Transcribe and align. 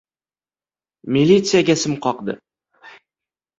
Militsiyaga 1.17 1.77
sim 1.83 1.95
qoqdi. 2.07 2.37